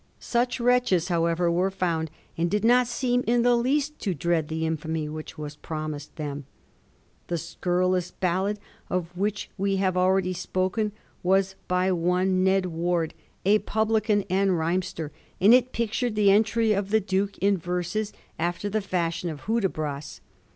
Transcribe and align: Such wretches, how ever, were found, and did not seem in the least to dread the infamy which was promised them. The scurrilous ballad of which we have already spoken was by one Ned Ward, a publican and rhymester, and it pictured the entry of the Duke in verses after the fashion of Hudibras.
Such 0.17 0.59
wretches, 0.59 1.09
how 1.09 1.25
ever, 1.25 1.51
were 1.51 1.69
found, 1.69 2.09
and 2.35 2.49
did 2.49 2.65
not 2.65 2.87
seem 2.87 3.23
in 3.27 3.43
the 3.43 3.55
least 3.55 3.99
to 3.99 4.15
dread 4.15 4.47
the 4.47 4.65
infamy 4.65 5.07
which 5.07 5.37
was 5.37 5.55
promised 5.57 6.15
them. 6.15 6.45
The 7.27 7.37
scurrilous 7.37 8.09
ballad 8.09 8.57
of 8.89 9.15
which 9.15 9.51
we 9.59 9.75
have 9.75 9.95
already 9.95 10.33
spoken 10.33 10.91
was 11.21 11.53
by 11.67 11.91
one 11.91 12.43
Ned 12.43 12.65
Ward, 12.65 13.13
a 13.45 13.59
publican 13.59 14.23
and 14.27 14.57
rhymester, 14.57 15.11
and 15.39 15.53
it 15.53 15.71
pictured 15.71 16.15
the 16.15 16.31
entry 16.31 16.73
of 16.73 16.89
the 16.89 16.99
Duke 16.99 17.37
in 17.37 17.55
verses 17.59 18.11
after 18.39 18.69
the 18.71 18.81
fashion 18.81 19.29
of 19.29 19.41
Hudibras. 19.41 20.19